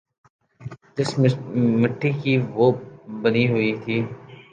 [0.95, 1.09] جس
[1.81, 2.67] مٹی کی وہ
[3.21, 4.01] بنی ہوئی تھیں۔